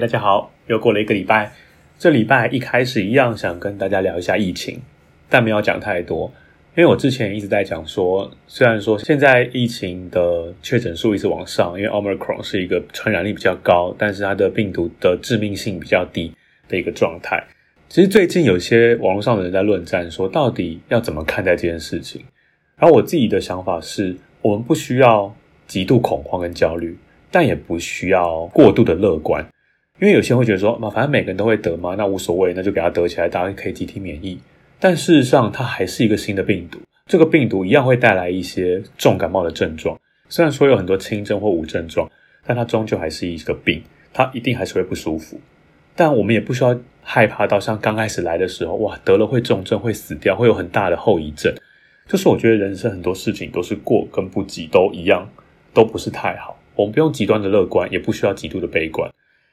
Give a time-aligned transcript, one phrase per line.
[0.00, 1.52] 大家好，又过了一个礼拜。
[1.98, 4.80] 这礼拜一开始一样想跟大家聊一下疫情，
[5.28, 6.32] 但没有讲太多，
[6.74, 16.32] 因为我之前一直在讲说，虽然说现在疫情的确诊数一直往上，因为 Omicron 是一个传染力比较高，但是它的病毒的致命性比较低
[16.66, 17.44] 的一个状态。
[17.90, 22.24] 其实最近有些网络上的人在论战，说到底要怎么看待这件事情。
[22.78, 25.36] 然后我自己的想法是，我们不需要
[25.66, 26.96] 极度恐慌跟焦虑，
[27.30, 29.46] 但也不需要过度的乐观。
[30.00, 34.40] 因为有些人会觉得说，嘛，反正每个人都会得嘛，那无所谓，那就给他得起来，大家可以集体免疫。
[34.78, 40.00] 但事实上，它还是一个新的病毒，这个病毒一样会带来一些重感冒的症状。
[40.30, 42.10] 虽然说有很多轻症或无症状，
[42.46, 43.82] 但它终究还是一个病，
[44.14, 45.38] 它一定还是会不舒服。
[45.94, 51.54] 但我们也不需要害怕到像刚开始来的时候，哇，得了会重症，会死掉，会有很大的后遗症。
[52.08, 55.28] 就是我觉得人生很多事情都是过跟不及都一样，
[55.74, 56.58] 都不是太好。
[56.74, 59.10] 我们不用极端的乐观，也不需要极度的悲观。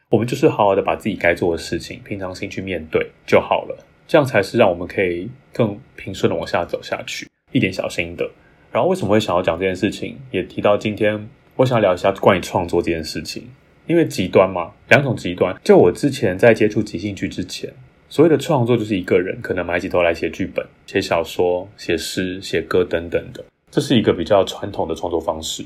[0.09, 8.29] 我们就是好好的把自己该做的事情，平常心去面对就好了，这样才是让我们可以更平顺的往下走下去，一点小心的。
[8.71, 10.17] 然后为什么会想要讲这件事情？
[10.31, 13.49] 也提到今天我想要聊一下关于创作这件事情，
[13.85, 15.53] 因为极端嘛，两种极端。
[15.61, 17.73] 就我之前在接触即兴剧之前，
[18.07, 25.65] 所谓的创作就是一个人可能埋起头来写剧本、写小说、写诗、写歌等等的，这是一个比较传统的创作方式。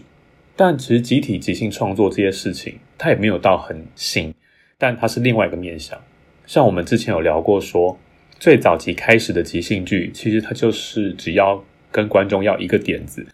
[0.55, 4.31] 但其实集体即兴创作这些事情，它也没有到很新，
[4.77, 5.99] 但它是另外一个面向。
[6.45, 7.97] 像我们之前有聊过，说
[8.37, 13.25] 最早期开始的即兴剧，其实它就是只要跟观众要一个点子，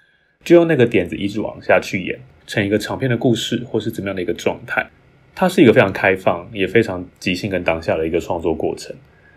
[0.42, 4.88] 就用那个点子一直往下去演，成一个长篇的故事，或是怎么样的一个状态。
[5.36, 8.96] 它是一个非常开放，也非常即兴跟当下的一个创作过程。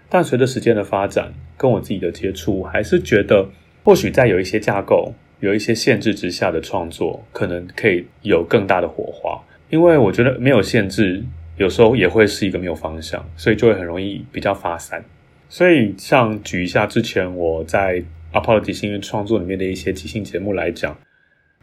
[0.09, 3.49] 但随着时间的发展，跟我自己的接触，还是觉得
[3.83, 5.13] 或许在有一些架构。
[5.41, 9.43] 有一些限制之下的创作，可能可以有更大的火花。
[9.71, 11.25] 因为我觉得没有限制，
[11.57, 15.05] 有时候也会是一个没有方向，所以就会很容易比较发散。
[15.49, 20.97] 所以，像举一下之前我在阿泡的即兴创作里面的一些即兴节目来讲，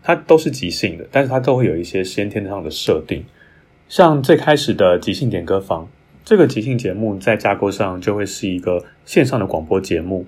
[0.01, 3.23] 它都是即兴的，但是它都会有一些先天上的设定。
[3.87, 5.89] 像最开始的即兴点歌房
[6.25, 10.25] 这个即兴节目，在架构上就会是一个线上的广播节目。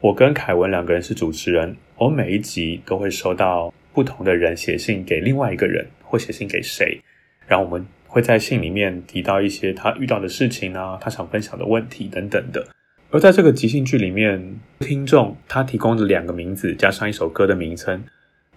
[0.00, 7.00] 我跟凯文两个人是主持人，我每一集都会收到不同的人写信给另外一个人，或写信给谁，
[7.46, 12.66] 然后我们会在信里面提到一些他遇到的事情啊，他想分享的问题等等的。
[13.10, 18.02] 而在这个即兴剧里面，听众他提供的两个名字加上一首歌的名称，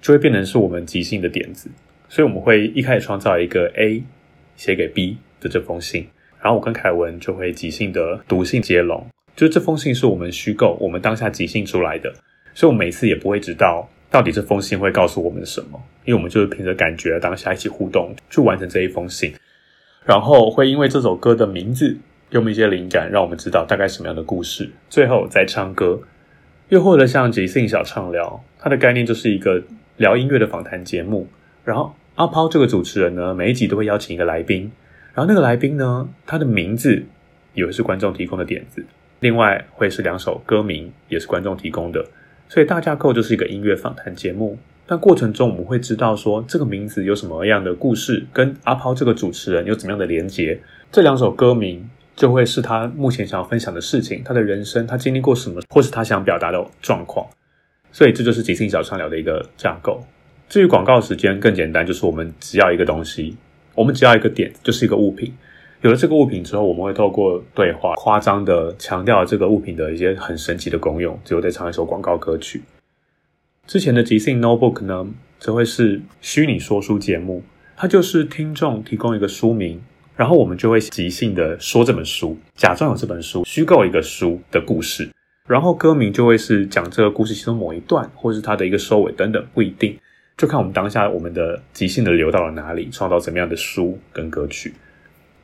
[0.02, 1.70] 就会变成是我们即兴的点子。
[2.08, 4.04] 所以我们会一开始创造一个 A
[4.56, 6.08] 写给 B 的这封信，
[6.42, 9.06] 然后我跟凯文就会即兴的读信接龙。
[9.36, 12.14] 就这封信是我们虚构，我们当下即兴出来的，
[12.54, 19.34] 所以我每次也不会知道到底这封信会告诉我们什么，因为我们就是凭着感觉当下一起互动去完成这一封信，
[20.06, 21.98] 然后会因为这首歌的名字
[22.30, 26.00] 给我们一些灵感，让我们知道大概什么样的故事，最后再唱歌，
[26.70, 29.62] 又或者像即兴小畅聊，它的概念就是一个
[29.98, 31.28] 聊音乐的访谈节目。
[31.64, 34.72] 然后阿抛这个主持人呢，每一集都会邀请一个来宾，
[35.14, 37.04] 然后那个来宾呢，他的名字
[37.54, 38.86] 也是观众提供的点子，
[39.20, 42.06] 另外会是两首歌名，也是观众提供的。
[42.50, 44.58] 所以大架构就是一个音乐访谈节目。
[44.86, 50.60] 但过程中我们会知道说，这个名字有什么样的故事，跟阿抛这个主持人有怎么样的连接。
[50.92, 51.90] 这两首歌名。
[52.16, 57.28] 就会是他目前想要分享的事情，他的人生，他经历过什么，或是他想表达的状况。
[57.92, 60.02] 所以这就是即兴小畅聊的一个架构。
[60.48, 63.36] 至于广告时间更简单，就是我们只要一个东西，
[63.76, 65.34] 我们只要一个点，就是一个物品。
[65.86, 72.64] 有了这个物品之后，我们会透过对话，夸张的强调这个物品的一些很神奇的功用，最后再唱一首广告歌曲。
[73.68, 75.06] 之前的即兴 Notebook 呢，
[75.38, 77.44] 则会是虚拟说书节目，
[77.78, 79.80] 它就是听众提供一个书名。
[80.16, 85.08] 然后我们就会即兴的说这本书，假装有这本书，虚构一个书的故事，
[85.48, 89.96] 然后歌名就会是讲这个故事其中某一段，或是它的一个收尾等等，不一定，
[90.36, 94.74] 就看我们当下我们的即兴的流到了哪里，创造怎么样的书跟歌曲。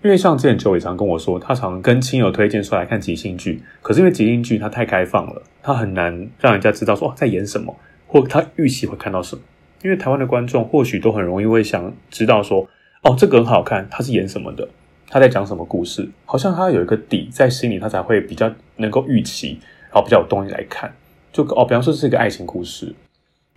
[0.04, 7.76] 因为像之前九伟常跟我说，他常跟亲友推荐出来看即兴剧，可是因为即兴剧它太开放了，它很难让人家知道说在演什么，
[8.08, 9.42] 或他预期会看到什么。
[9.84, 12.68] 因为台湾的观众或许都很容易会想知道说。
[13.04, 14.70] 哦，这个很好看，他是演什么的？
[15.08, 16.08] 他在讲什么故事？
[16.24, 19.58] 好像他有一个底在心里，他才会比较能够预期，
[19.90, 20.94] 然后比较有动力来看。
[21.34, 22.94] 就哦，比方说是一个爱情故事，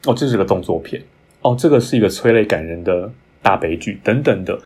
[0.06, 1.02] 哦，这是个动作片，
[1.43, 3.12] 哦，这个是一个催泪感人的
[3.43, 4.58] 大悲剧等等的。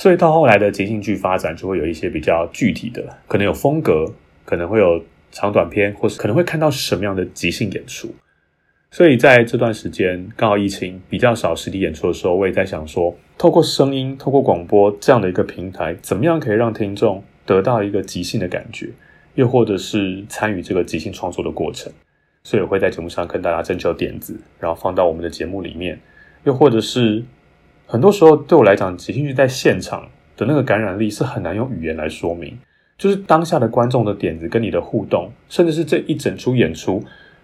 [0.00, 4.10] 所以到后来的即兴剧发展，就会有一些比较具体的，可能有风格，
[4.46, 8.08] 可能会有长短片，或是可能会看到什么样的即兴演出。
[8.90, 18.88] 所以在这段时间，刚好疫情比较少实体演出的时候，我也在想说，透过声音、透过广播这样的一个平台，怎么样可以让听众得到一个即兴的感觉，
[19.34, 21.92] 又或者是参与这个即兴创作的过程。
[22.42, 26.00] 所以我会在节目上跟大家征求点子，然后放到我们的节目里面。
[26.44, 27.22] 又或者是
[27.90, 32.56] 很多时候对我来讲，即兴剧在现场的那个感染力是很难用语言来说明，
[32.96, 37.02] 就是当下的观众的点子跟你的互动，甚至是这一整出演出。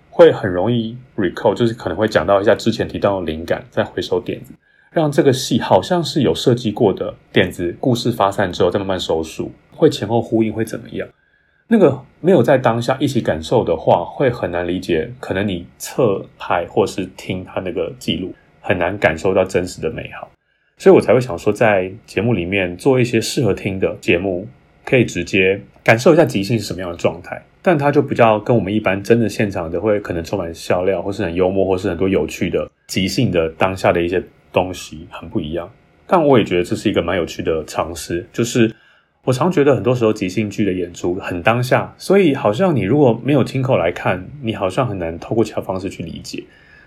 [0.08, 4.54] 会很容易 recall，就是可能会讲到一下之前提到的灵感，再回收点子，
[4.92, 11.06] 让这个戏好像是有设计过的点子，故事发散之后再慢慢收束，会前后呼应，会怎么样？
[11.66, 15.12] 那个没有在当下一起感受的话，会很难理解。
[15.18, 18.32] 可能你侧拍或是听他那个记录，
[18.62, 20.30] 很难感受到真实的美好，
[20.78, 24.46] 所以我才会想说，在节目里面做一些适合听的节目，
[24.84, 27.42] 可以直接感受一下即兴是什么样的状态。
[27.62, 35.68] 但它就比较跟我们一般真的现场的会可能充满笑料，或是很幽默，或是很多有趣的即兴的当下的一些东西很不一样。
[36.06, 38.24] 但我也觉得这是一个蛮有趣的尝试。
[38.32, 38.72] 就是
[39.24, 46.44] 我常觉得很多时候即兴剧的演出很当下，所以好像你如果没有听口来看，你好像很难透过其他方式去理解。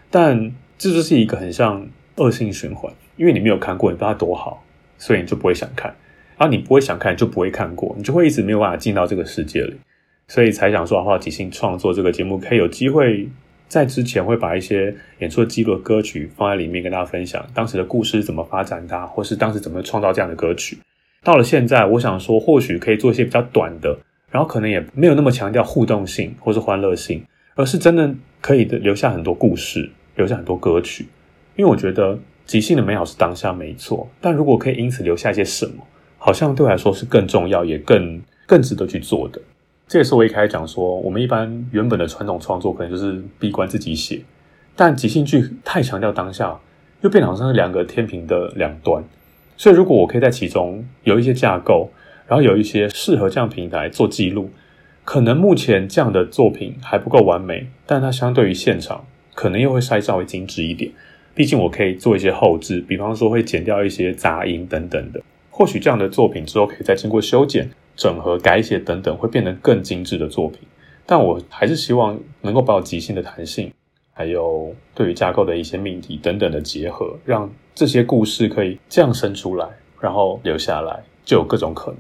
[0.09, 1.85] 但这就是一个很像
[2.15, 4.63] 恶性循环，因为你没有看过，你不知道它多好，
[4.98, 5.94] 所以你就不会想看。
[6.38, 9.75] 然后你不会想看，就不会看过，你就会一直没有办法进到这个世界里。
[10.30, 13.27] 所以才想说，话即兴创作这个节目可以有机会
[13.68, 20.77] 在之前会把一些演出的记录的歌曲放在里面跟大家分享，当时的故事怎么发展的，或是当时怎么创造这样的歌曲。
[21.21, 24.00] 到了现在，我想说，或许可以做一些比较短的，
[24.31, 27.21] 然后可能也没有那么强调互动性或是欢乐性，
[27.56, 31.07] 而是真的可以留下很多故事，留下很多歌曲。
[31.57, 32.18] 因为我觉得
[32.49, 35.85] 即兴的美好是当下没错，但如果可以因此留下一些什么，
[36.18, 39.39] 好像对我来说是更重要，也更更值得去做的。
[39.87, 44.23] 这也是我一开始讲说，我们一般原本的传统创作可能就是闭关自己写，
[44.75, 46.59] 但即兴剧太强调当下，
[47.01, 49.03] 又变好像是两个天平的两端。
[49.56, 51.91] 所以如果我可以在其中有一些架构，
[52.27, 54.49] 然后有一些适合这样平台做记录，
[55.06, 60.91] 可能目前这样的作品还不够完美，但它相对于现场，可能又会稍微精致一点。
[61.40, 65.22] 毕竟我可以做一些后置，比方说会剪掉一些杂音等等的。
[65.50, 67.69] 或许这样的作品之后可以再经过修剪。
[67.96, 70.60] 整合、改写等等，会变得更精致的作品。
[71.06, 73.72] 但我还是希望能够把我即兴的弹性，
[74.12, 79.66] 还有对于架构的一些命题等等的结合，让这些故事可以降生出来，
[80.02, 82.00] 然后留下来，就有各种可能。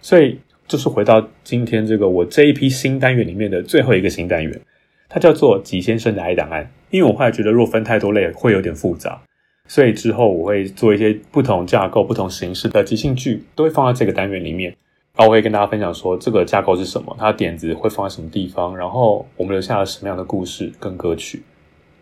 [0.00, 4.58] 所以，就是回到今天这个我这一批新单元里面的最后一个新单元，
[5.08, 6.64] 它叫做《吉先生的爱档案》。
[6.90, 9.20] 因为我后来觉得，若分太多类，会有点复杂，
[9.66, 14.74] 所以之后我会做一些不同架构、不同形式的即兴剧，都会放在这个单元里面。
[15.14, 21.42] 然后我会跟大家分享说，这个架构是什么，它的点子会放在什么地方，然后我们留下了什么样的故事跟歌曲。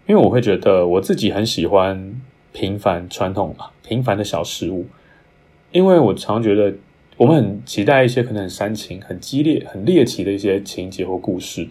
[0.06, 2.20] 因为我会觉得我自己很喜欢
[2.52, 4.86] 平凡传统吧，平凡的小事物。
[5.72, 6.72] 因为我常觉得
[7.16, 11.66] 我们很期待一些可能很煽情、很激烈、很猎奇的一些情节或故事，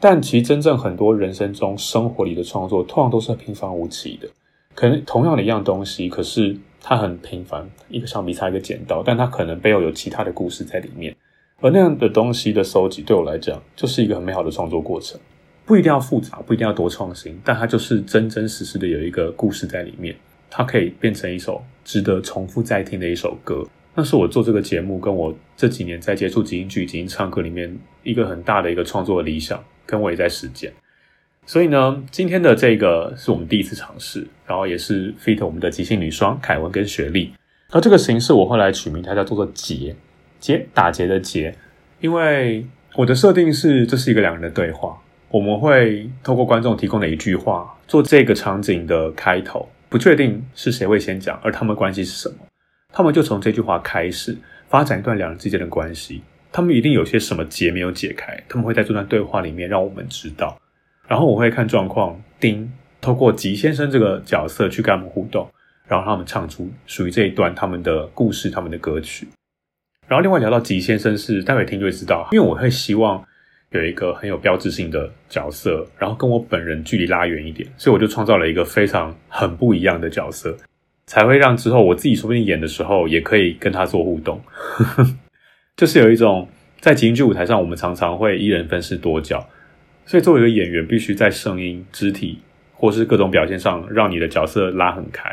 [0.00, 4.28] 但其实真正很多人生中生活里的创作，通常都是平凡无奇的。
[4.74, 11.14] 可能同样的一样东西，可是它很平凡，一个橡皮擦，一个剪刀，但它可能背后有其他的故事在里面。
[11.60, 15.18] 而那样的东西的收集，对我来讲，就是一个很美好的创作过程。
[15.66, 20.14] 不一定要复杂，不一定要多创新，但它就是真真实实的有一个故事在里面。
[20.48, 23.66] 它可以变成一首值得重复再听的一首歌。
[23.94, 30.70] 那是我做这个节目，跟我这几年在接触即兴剧、即兴唱歌里面一个很大的一个创作的理想，跟我也在实践。
[31.46, 37.32] 所以呢，今天的这个是我们第一次尝试，然后也是 fit 我们的即兴女双凯文跟雪莉。
[37.70, 39.96] 而这个形式我后来取名它叫做结
[40.38, 41.56] 结打结的结，
[42.00, 42.66] 因为
[42.96, 49.66] 我的设定是这是一个两人的对话，我们会透过观众提供的一句话做这个场景的开头。
[49.88, 52.36] 不确定是谁会先讲，而他们关系是什么？
[52.92, 54.36] 他们就从这句话开始
[54.68, 56.22] 发展一段两人之间的关系。
[56.50, 60.60] 他们一定有些什么结没有解开，他们会在这段对话里面让我们知道。
[61.06, 65.48] 然后我会看状况，丁透过吉先生这个角色去跟他们互动，
[65.86, 69.28] 然后让他们唱出属于这一段他们的故事、他们的歌曲。
[70.06, 73.24] 然后另外聊到吉先生是待会听就会知道，因为我会希望。
[73.70, 80.56] 有一个很有标志性的角色，然后跟我本人距离拉远一点，所以我就创造了一个非常很不一样的角色，
[81.04, 84.40] 才会让之后我自己说不定演的时候也可以跟他做互动。
[85.78, 86.48] 就是有一种
[86.80, 89.48] 在即兴剧舞台上，我们常常会一人分饰多角，
[90.04, 92.40] 所以作为一个演员，必须在声音、肢体
[92.74, 95.30] 或是各种表现上，让你的角色拉很开。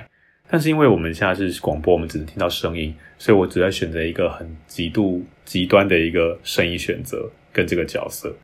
[0.48, 7.30] 但是因为我们现在是广播，我们只能听到声音，所以我只在选择一个很极度极端的一个声音选择。
[7.52, 8.36] 跟这个角色，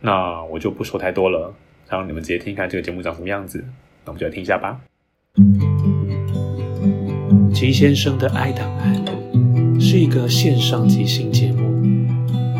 [0.00, 1.52] 那我就不说太多了，
[1.88, 3.58] 让你们直接听一看这个节目长什么样子。
[4.04, 4.80] 那我们就来听一下吧。
[7.52, 9.04] 吉先生的爱档案
[9.82, 11.64] 是一个线上即兴节目，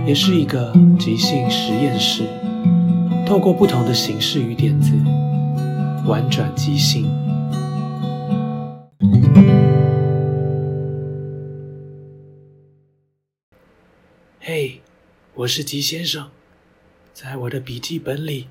[0.06, 2.24] 也是一个即兴实验室，
[3.26, 4.90] 透过不同的形式与点子，
[6.06, 7.04] 玩转即兴。
[14.40, 14.80] 嘿。
[15.34, 16.30] 我是吉先生，
[17.14, 18.48] 在我的笔记本里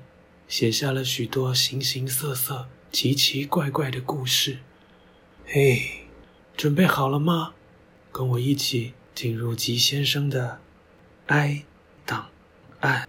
[0.48, 4.58] 写下了许多形形色色、奇奇怪怪的故事。
[5.44, 5.82] 嘿，
[6.56, 7.52] 准备好了吗？
[8.12, 10.58] 跟我一起进入吉先生的
[11.26, 11.64] 哀
[12.04, 12.26] 档
[12.80, 13.08] 案。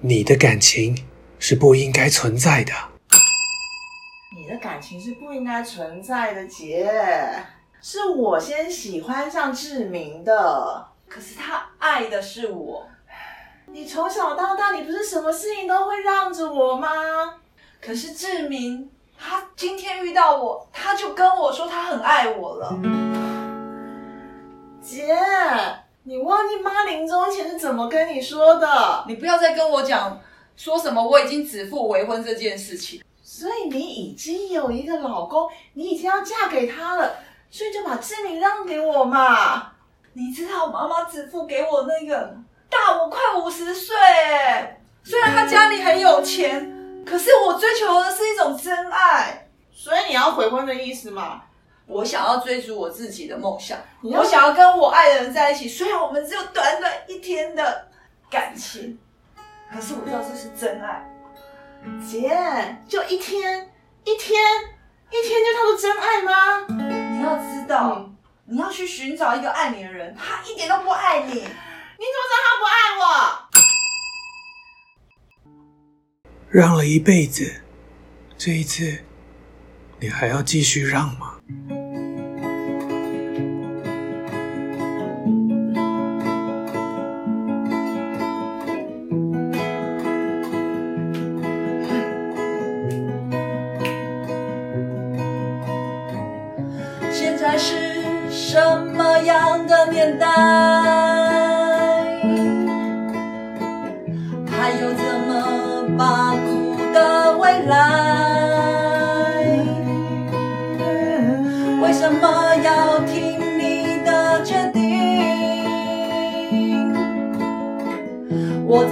[0.00, 1.06] 你的感情
[1.38, 2.72] 是不应该存在的。
[4.36, 6.90] 你的感情是不应该存在的，姐。
[7.80, 12.88] 是我先喜欢上志明的，可是他爱的是我。
[13.66, 16.88] 你从小到大，你不是什么事情都会让着我吗？
[17.80, 18.90] 可是志明，
[19.24, 22.76] 他今天遇到我，他就跟我说他很爱我了。
[24.82, 25.16] 姐，
[26.02, 29.04] 你忘记妈临终前是怎么跟你说的？
[29.06, 30.20] 你不要再跟我讲
[30.56, 33.00] 说什么我已经指腹为婚这件事情。
[33.22, 37.14] 所以你已经有一个老公，你已经要嫁给他了。
[37.48, 39.72] 所以就把志明让给我嘛。
[40.14, 42.36] 你知道妈妈指腹给我那个
[42.68, 43.94] 大我快五十岁，
[45.04, 46.71] 虽然他家里很有钱，
[47.06, 49.48] 可是我追求的是一种真爱。
[49.72, 51.42] 所以你要悔婚的意思嘛？
[51.86, 55.68] 我想要追逐我自己的梦想，我想要跟我爱的人在一起。
[55.68, 57.88] 虽然我们只有短短一天的
[58.30, 58.98] 感情，
[59.70, 61.04] 可是我知道这是真爱。
[62.08, 63.68] 姐，就一天，
[64.04, 64.40] 一天，
[65.10, 66.66] 一天就叫做真爱吗？
[66.68, 68.08] 你要知道，
[68.46, 71.32] 你要去寻找一个爱你的人，他一点都不爱你。
[71.34, 73.02] 你怎么知道他不爱我？
[76.52, 77.50] 让了一辈子，
[78.36, 78.98] 这一次，
[79.98, 81.36] 你还要继续让吗？
[97.10, 97.74] 现在是
[98.30, 98.60] 什
[98.94, 100.28] 么样的年代，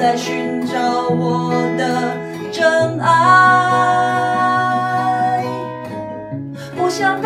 [0.00, 2.16] 在寻找我的
[2.50, 3.04] 真爱，
[6.74, 7.20] 不想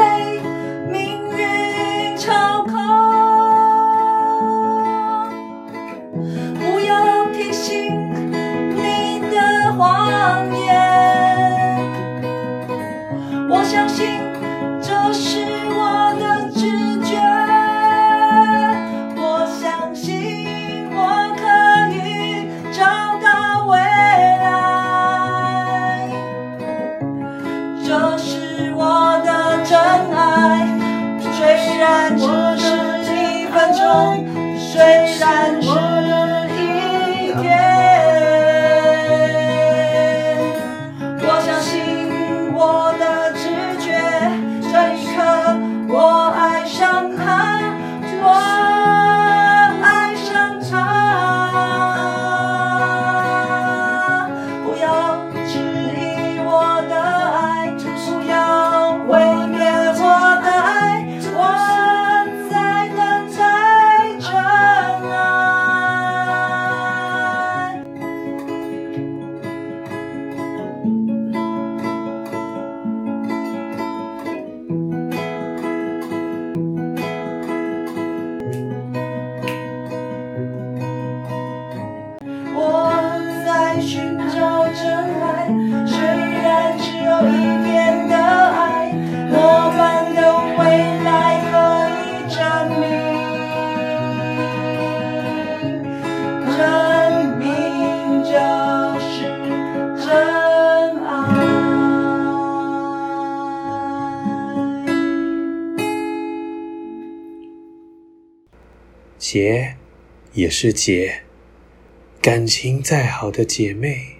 [109.19, 109.77] 结
[110.33, 111.23] 也是结。
[112.21, 114.17] 感情再好的姐妹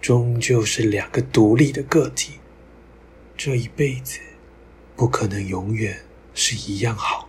[0.00, 2.34] 终究是两个独立的个体。
[3.36, 4.20] 这一辈子
[4.96, 7.24] 不可能永远是一样好。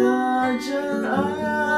[0.00, 1.44] 的真爱。
[1.44, 1.69] 啊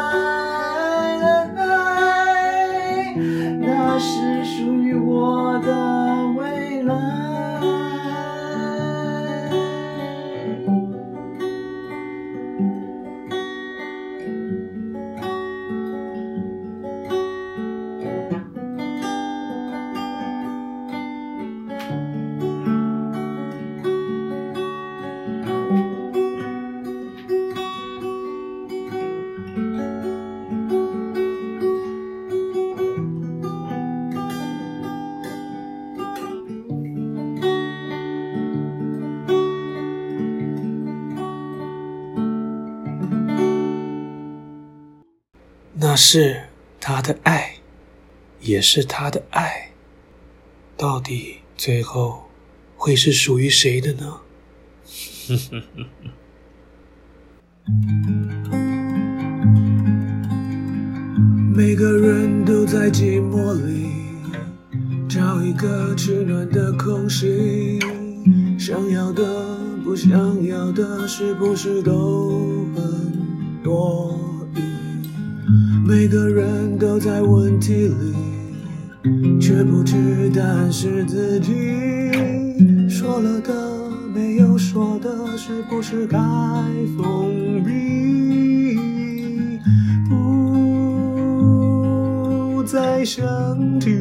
[45.84, 46.44] 那是
[46.80, 47.56] 他的爱，
[48.40, 49.72] 也是他的爱。
[50.76, 52.30] 到底最后
[52.76, 54.20] 会是属于谁的呢？
[61.52, 63.88] 每个人都在寂寞里
[65.08, 67.80] 找一个取暖的空隙，
[68.56, 74.31] 想要的、不想要的，是不是都很多？
[75.92, 78.14] 每个人都在问题里，
[79.38, 81.52] 却不知答案是自己
[82.88, 83.52] 说了的，
[84.14, 86.18] 没有说的，是不是该
[86.96, 88.78] 封闭？
[90.08, 93.22] 不再想
[93.78, 93.94] 起，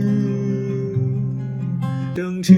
[2.15, 2.55] 等起。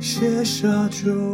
[0.00, 1.33] 写下就